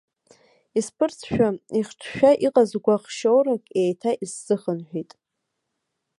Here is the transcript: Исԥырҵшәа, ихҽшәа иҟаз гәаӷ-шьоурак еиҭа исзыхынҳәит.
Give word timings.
Исԥырҵшәа, 0.79 1.47
ихҽшәа 1.79 2.31
иҟаз 2.45 2.71
гәаӷ-шьоурак 2.83 3.63
еиҭа 3.81 4.11
исзыхынҳәит. 4.23 5.11